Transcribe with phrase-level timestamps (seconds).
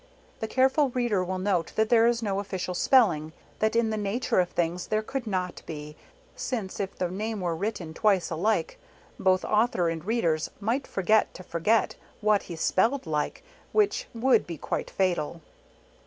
[0.39, 4.39] The careful reader will note that there is no official spelling, that in the nature
[4.39, 5.95] of things there could not be
[6.35, 8.79] since if the name were written twice alike,
[9.19, 13.43] both author and readers might forget to forget what he's spelled like
[13.73, 15.39] which would be quite fatal.